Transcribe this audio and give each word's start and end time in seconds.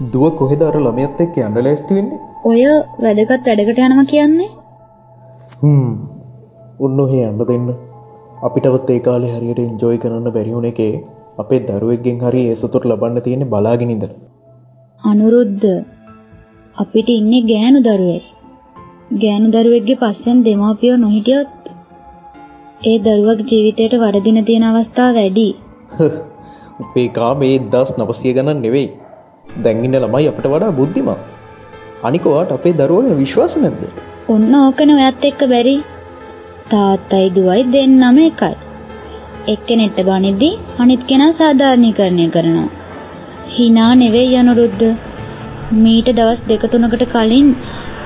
දුව 0.00 0.36
කොහෙද 0.36 0.62
අර 0.62 0.76
ළමයත් 0.76 1.20
එක්ක 1.20 1.34
යන්න 1.38 1.60
ලෑස්ති 1.60 1.94
වෙන්නේ? 1.94 2.18
ඔය 2.44 2.62
වැදගත් 3.04 3.48
වැඩකට 3.48 3.80
යනවා 3.86 4.04
කියන්නේ? 4.12 4.48
හ්ම්. 5.62 5.90
උන්න 6.80 7.00
ඔහේ 7.04 7.26
යන්න 7.26 7.42
දෙන්න. 7.50 7.66
අපිටවත් 8.42 8.90
ඒ 8.90 9.00
කාලේ 9.00 9.32
හරියට 9.32 9.60
එන්ජෝයි 9.60 9.98
කරන්න 9.98 10.32
බැරිවුණ 10.32 10.68
එකේ 10.68 10.92
අපේ 11.38 11.60
දරුවෙක්ගෙන් 11.66 12.22
හරි 12.22 12.44
ඒසතුට 12.46 12.84
ලබන්න 12.84 13.24
තියෙන 13.26 13.44
බලාගෙනනිද 13.48 14.04
අනුරුද්ධ 15.02 15.68
අපිට 16.76 17.08
ඉන්නේ 17.08 17.42
ගෑනු 17.42 17.84
දරුවෙක් 17.86 18.24
ගෑනු 19.18 19.52
දරුවෙක්ගේ 19.52 20.00
පස්සෙන් 20.02 20.40
දෙමාපියෝ 20.44 20.96
නොහිටියොත් 20.96 21.52
ඒ 22.82 22.96
දරුවක් 23.00 23.40
ජීවිතයට 23.50 24.00
වරදින 24.02 24.44
තියෙන 24.44 24.64
අවස්ථා 24.64 25.10
වැඩි. 25.14 25.48
උපේකා 26.82 27.32
මේ 27.34 27.54
දස් 27.72 27.90
නවසිය 27.98 28.32
ගණන් 28.32 28.62
නෙවෙයි 28.62 28.88
දැන්ගින්න 29.56 29.98
ළමයි 29.98 30.30
අපට 30.32 30.46
වඩා 30.46 30.72
බුද්ධිමා 30.72 31.18
අනිකවාට 32.02 32.56
අපේ 32.56 32.74
දරුවගෙන 32.80 33.20
විශ්වාස 33.22 33.56
නැද්ද 33.56 33.82
ඔන්න 34.28 34.54
ඕකන 34.62 34.94
ඔයත් 34.96 35.28
එක්ක 35.30 35.42
බැරි 35.52 35.76
තාත්තයි 36.72 37.28
දුවයි 37.36 37.62
දෙන්නම 37.74 38.20
එකයි 38.26 38.54
එක්කෙනෙට 39.48 40.00
බනිද්දි 40.08 40.50
අනිත් 40.78 41.02
කෙනා 41.10 41.32
සාධාරණීකරණය 41.32 42.26
කරනවා 42.36 42.68
හිනා 43.56 43.92
නෙවෙයි 44.00 44.34
අනුරුද්ධ 44.36 44.88
මීට 45.74 46.08
දවස් 46.12 46.40
දෙක 46.48 46.64
තුනකට 46.72 47.04
කලින් 47.12 47.48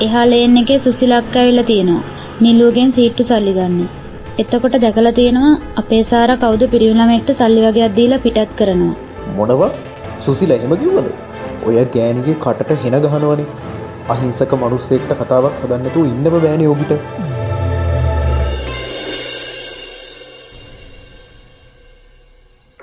එහා 0.00 0.26
ලේන් 0.26 0.56
එකේ 0.56 0.78
සුසිලක් 0.78 1.36
ඇවිල්ලා 1.36 1.70
තියෙනවා 1.70 2.02
නිලුවගෙන් 2.36 2.90
සීට්ටු 2.92 3.24
සල්ලි 3.24 3.52
ගන්න. 3.54 3.88
එතකොට 4.38 4.76
දැකලා 4.82 5.12
තියෙනවා 5.12 5.52
අපේ 5.76 6.02
සාරා 6.04 6.36
කවුද 6.36 6.62
පිරිමි 6.72 6.94
ළමයෙක්ට 6.94 7.30
සල්ලි 7.32 7.60
වගේක් 7.66 7.96
දීලා 7.98 8.18
පිටත් 8.18 8.50
කරනවා. 8.58 8.94
මොනවා? 9.36 9.70
සුසිල 10.20 10.50
එහෙම 10.50 10.74
කිව්වද? 10.74 11.08
ඔය 11.66 11.76
ගෑණිගේ 11.94 12.36
කටට 12.44 12.82
හෙන 12.84 12.96
ගහනවනේ. 13.04 13.48
අහිංසක 14.12 14.54
මිනිස්සෙක්ට 14.62 15.12
කතාවක් 15.20 15.60
හදන්න 15.62 15.84
නැතුව 15.84 16.06
ඉන්නම 16.12 16.24
බෑනේ 16.36 16.68
ඔබිට. 16.68 16.92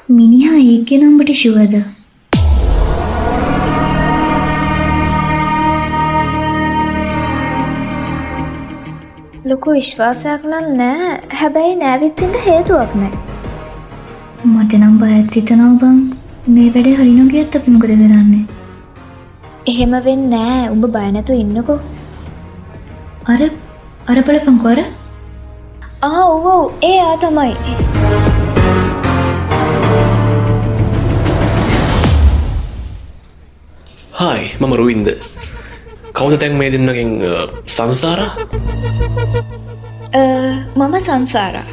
මිනිහා 0.10 0.62
ඒකේ 0.68 0.98
නම්බට 1.00 1.34
ෂුවද? 1.40 1.76
ලොකු 9.52 9.72
විශ්වාසයක් 9.76 10.44
නම් 10.50 10.68
නෑ 10.80 11.12
හැබැයි 11.38 11.76
නෑවිත්තින්ට 11.78 12.36
හේතුවක් 12.46 12.92
නෑ 13.00 13.16
මට 14.46 14.80
නම් 14.80 14.96
බයත් 15.02 15.38
හිතනවා 15.38 15.72
බං 15.82 15.98
මේ 16.48 16.68
වැඩේ 16.76 16.94
හරි 16.98 17.14
නොගියත් 17.16 17.58
අපි 17.58 17.74
මොකද 17.74 17.92
කරන්නේ 17.92 18.61
එහෙම 19.70 19.94
වෙන්නේ 20.06 20.30
නෑ. 20.30 20.70
උඹ 20.74 20.86
බය 20.96 21.08
නැතුව 21.16 21.42
ඉන්නකෝ. 21.44 21.80
අර 23.32 23.42
අර 24.10 24.18
බලපන්කෝ 24.28 24.72
අර. 24.74 24.82
ආ 26.10 26.24
ඔව් 26.34 26.48
ඒ 26.90 26.98
ආ 27.08 27.16
තමයි. 27.24 27.54
හායි 34.20 34.50
මම 34.60 34.74
රුවින්ද. 34.82 35.10
කවුද 36.14 36.40
තැන් 36.42 36.58
මේ 36.62 36.72
දෙන්නගෙන් 36.74 37.12
සංසාරා? 37.78 38.32
මම 40.80 41.00
සංසාරා. 41.08 41.68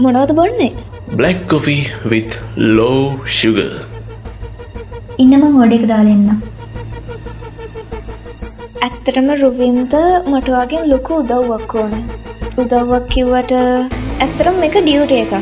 මොනවද 0.00 0.32
බොන්නේ? 0.40 0.72
Black 1.18 1.46
coffee 1.50 1.78
with 2.10 2.32
low 2.76 3.02
sugar 3.38 3.58
ඉන්නම 5.22 5.44
හොඩ 5.58 5.74
එක 5.76 5.84
දාලෙන්න 5.90 6.55
ඇත්තටම 8.84 9.28
රුවින්ද 9.42 9.94
මටවාගෙන් 10.32 10.82
ලොකු 10.92 11.12
උදව්වක් 11.22 11.72
ඕන. 11.82 11.92
උදව්වක් 12.62 13.06
කිව්වට 13.14 13.52
ඇත්තරම් 14.24 14.58
එක 14.66 14.76
ඩියුට 14.78 15.12
එකක්. 15.20 15.32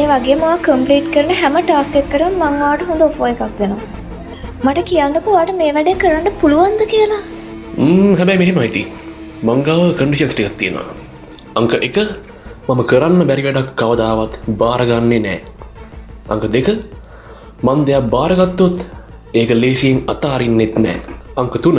ඒ 0.00 0.04
වගේ 0.10 0.36
මවා 0.40 0.56
කම්පලීට් 0.66 1.08
කරන 1.14 1.30
හැම 1.40 1.56
ටාස්කෙක් 1.60 2.06
කරම් 2.12 2.34
මංවාට 2.42 2.82
හොඳ 2.88 3.04
ඔෆෝ 3.08 3.28
එකක් 3.32 3.42
දෙනවා. 3.60 3.88
මට 4.64 4.84
කියන්නකවාට 4.90 5.52
මේ 5.60 5.70
වැඩේ 5.76 6.00
කරන්න 6.02 6.38
පුළුවන්ද 6.42 6.82
කියලා. 6.92 7.22
හැබැයි 8.18 8.40
මෙහෙම 8.42 8.60
අයිති 8.64 8.82
මංගාව 9.48 9.82
කඩිෂන්ස් 9.98 10.34
ටිකක් 10.36 10.56
තියෙනවා. 10.62 10.88
අංක 11.60 11.74
එක 11.88 11.98
මම 12.68 12.80
කරන්න 12.92 13.28
බැරි 13.28 13.46
වැඩක් 13.48 13.74
කවදාවත් 13.82 14.40
බාරගන්නේ 14.62 15.24
නෑ. 15.26 15.40
අංක 16.32 16.46
දෙක 16.56 16.68
මන් 17.66 17.84
දෙයක් 17.90 18.10
බාරගත්තොත් 18.16 18.88
ඒක 19.40 19.50
ලේසියෙන් 19.62 20.02
අතාරින්නෙත් 20.14 20.74
නෑ. 20.86 20.98
අංක 21.42 21.54
තුන 21.66 21.78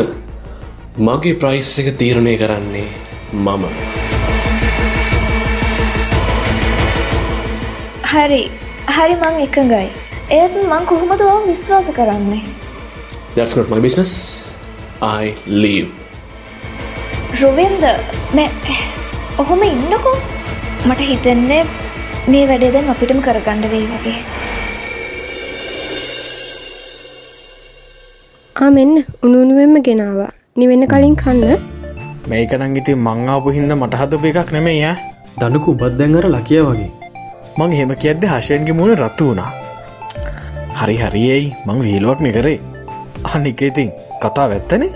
මගේ 0.97 1.35
ප්‍රයිස් 1.39 1.69
එක 1.79 1.87
තීරණය 1.99 2.33
කරන්නේ 2.39 2.87
මම. 3.33 3.63
හරි 8.11 8.41
හරි 8.95 9.15
මං 9.23 9.41
එකඟයි. 9.45 9.89
ඒත් 10.37 10.53
මං 10.61 10.85
කොහොමද 10.91 11.21
ඔව 11.25 11.41
විශ්වාස 11.49 11.89
කරන්නේ? 11.97 12.39
Not 13.35 13.67
my 13.73 13.79
business. 13.85 14.13
I 15.01 15.35
leave. 15.45 15.91
රුවින්ද 17.41 17.83
ඔහොම 19.37 19.61
ඉන්නකෝ? 19.67 20.15
මට 20.87 21.01
හිතන්නේ 21.11 21.59
මේ 22.31 22.45
වැඩේ 22.47 22.71
දැන් 22.77 22.89
අපිටම 22.95 23.19
කරගන්න 23.27 23.67
වෙයි 23.75 23.85
වගේ. 23.91 24.15
ආමෙන්න 28.55 28.95
උනුනුවෙන්ම 29.23 29.77
ගෙනවා 29.91 30.31
නිවෙන්න 30.55 30.87
කලින් 30.91 31.15
කන්න. 31.19 31.59
මේකනං 32.31 32.75
ඉති 32.79 32.93
මංආපු 33.05 33.51
හින්ද 33.55 33.71
මට 33.75 33.97
හතප 34.01 34.27
එකක් 34.29 34.51
නෙමේ 34.55 34.75
ය 34.75 34.91
දනකු 35.39 35.73
බද්දැන් 35.81 36.13
අර 36.19 36.27
ලකිය 36.35 36.61
වගේ. 36.67 36.91
මං 37.57 37.73
හෙම 37.77 37.91
කියද්ද 38.03 38.23
හශයන්ගේ 38.33 38.75
මුණ 38.77 38.93
රත්තු 38.95 39.27
වුණා. 39.29 39.51
හරි 40.79 40.95
හරියයි 41.01 41.49
මං 41.65 41.81
වීලුවක් 41.87 42.23
නිකරේ 42.25 42.55
අනික 43.33 43.63
ඉතින් 43.67 43.91
කතා 44.23 44.47
වැත්තනේ 44.51 44.91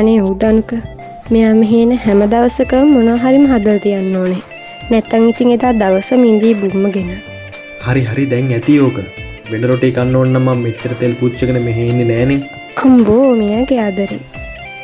අනේ 0.00 0.18
උදනුක 0.32 0.76
මෙයා 1.30 1.54
මෙහේන 1.62 1.96
හැම 2.04 2.20
දවසකම 2.34 2.92
මොනහරිම 2.96 3.48
හදල් 3.52 3.80
තියන්න 3.86 4.12
ඕනේ. 4.20 4.44
නැත්තං 4.90 5.26
ඉතින් 5.30 5.54
එදා 5.56 5.72
දවස 5.80 6.12
මින්දී 6.24 6.54
බුම්මගෙන 6.60 7.10
හරි 7.86 8.04
හරි. 8.10 8.30
දැන් 8.34 8.52
ඇති 8.52 8.78
ඕක. 8.86 9.00
වෙන 9.50 9.68
රොටේ 9.68 9.94
කන්න 9.96 10.16
ඔන්නම 10.22 10.54
මෙච්චර 10.66 10.92
තෙල් 11.00 11.16
පුච්චකන 11.20 11.64
මෙහෙන්නේ 11.66 12.10
නෑනේ 12.12 12.57
අම්බෝ 12.86 13.28
මෙයාගේ 13.40 13.80
ආදරේ 13.86 14.22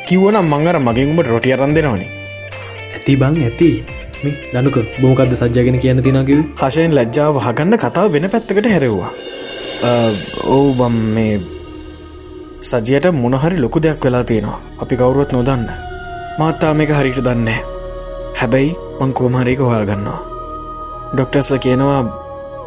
කිව්වනම් 0.07 0.47
මංගර 0.53 0.77
මගින් 0.87 1.11
උඹට 1.11 1.31
රොටිය 1.33 1.55
රන්දෙනවනේ 1.59 2.09
ඇති 2.95 3.15
බං 3.21 3.35
ඇති. 3.47 3.69
මේ 4.23 4.35
දනුක 4.53 4.77
බෝකක්ද 5.01 5.33
සජ්‍යගෙන 5.39 5.77
කියන්න 5.83 6.01
තිනකිව 6.05 6.39
කශයෙන් 6.59 6.95
ලැජ්ජාව 6.97 7.35
හගන්න 7.45 7.77
කතාව 7.83 8.07
වෙන 8.13 8.25
පැත්තකට 8.33 8.69
හැරෙව්වා. 8.73 9.11
ඕ 10.55 10.67
බම් 10.79 10.95
මේ 11.15 11.35
සජයට 12.69 13.05
මොනහරි 13.21 13.57
ලොකු 13.63 13.79
දෙයක් 13.85 14.05
වෙලා 14.05 14.23
තියෙනවා. 14.29 14.59
අපි 14.81 14.95
කවුරුවත් 14.99 15.31
නොදන්න. 15.35 15.69
මාත්තා 16.39 16.73
මේක 16.79 16.91
හරිට 16.97 17.19
දන්න 17.27 17.49
හැබැයි 18.39 18.71
මං 18.99 19.13
කෝමහරයක 19.17 19.61
හොයාගන්නවා. 19.67 20.19
ඩොක්ටස්ල 21.13 21.61
කියනවා 21.65 22.01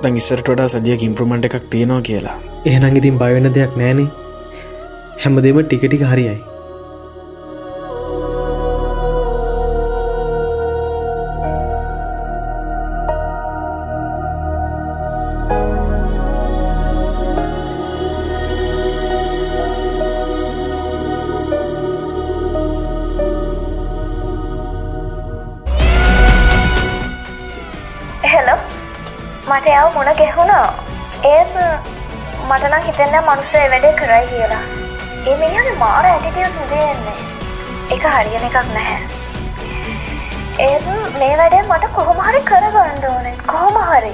දං 0.03 0.21
ඉස්සරට 0.21 0.49
වඩා 0.53 0.69
සජයක 0.75 1.03
ඉම්ප්‍රමට් 1.09 1.45
එකක් 1.49 1.69
තියෙනවා 1.72 2.06
කියලා. 2.09 2.39
එහෙනං 2.69 2.99
ඉතින් 3.00 3.19
බයවෙන 3.22 3.50
දෙයක් 3.56 3.75
නෑනේ 3.83 4.09
හැමදේම 5.25 5.59
ටිකටික 5.65 6.03
හරියයි. 6.12 6.39
මට 29.48 29.69
යව 29.75 29.95
මුණ 29.95 30.10
ගැහුණා. 30.19 30.66
ඒත් 31.31 31.54
මටනම් 32.48 32.83
හිතන්න 32.87 33.16
මනුස්සේ 33.28 33.71
වැඩේ 33.72 33.97
කරයි 34.01 34.27
කියලා. 34.33 34.88
ඒ 35.26 35.36
මිනිහගේ 35.36 35.74
මාර 35.78 36.06
ඇටිටියස් 36.06 36.53
විදයෙන්නේ 36.60 37.16
එක 37.94 38.04
හරියන 38.12 38.44
එකක් 38.48 38.59
නැහැ. 38.74 38.98
ඒත් 40.66 40.86
මේ 41.18 41.36
වැඩේ 41.41 41.62
මට 41.62 41.91
කොහොමහරි 41.97 42.42
කරගන්න 42.50 43.06
ඕනේ. 43.10 43.34
කොහොම 43.47 43.78
හරි. 43.91 44.12